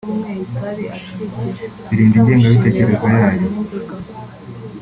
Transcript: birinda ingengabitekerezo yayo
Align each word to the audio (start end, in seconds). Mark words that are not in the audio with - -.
birinda 1.89 2.15
ingengabitekerezo 2.19 3.05
yayo 3.15 3.45